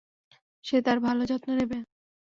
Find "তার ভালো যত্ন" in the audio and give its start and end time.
0.85-1.49